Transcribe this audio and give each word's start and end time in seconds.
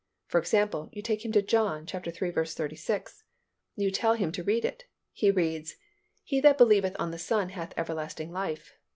For 0.25 0.39
example, 0.39 0.89
you 0.91 1.03
take 1.03 1.23
him 1.23 1.31
to 1.33 1.43
John 1.43 1.85
iii. 1.93 2.11
36. 2.55 3.23
You 3.75 3.91
tell 3.91 4.15
him 4.15 4.31
to 4.31 4.43
read 4.43 4.65
it. 4.65 4.85
He 5.13 5.29
reads, 5.29 5.75
"He 6.23 6.41
that 6.41 6.57
believeth 6.57 6.95
on 6.97 7.11
the 7.11 7.19
Son 7.19 7.49
hath 7.49 7.75
everlasting 7.77 8.31
life." 8.31 8.73